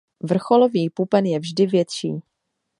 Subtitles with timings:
[0.23, 2.19] Vrcholový pupen je vždy větší.